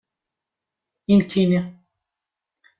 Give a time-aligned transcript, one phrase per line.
[1.11, 1.61] I nekni!